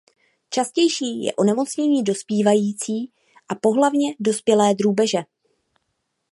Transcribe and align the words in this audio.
Častější 0.49 1.23
je 1.23 1.33
onemocnění 1.33 2.03
dospívající 2.03 3.11
a 3.49 3.55
pohlavně 3.61 4.15
dospělé 4.19 4.73
drůbeže. 4.75 5.19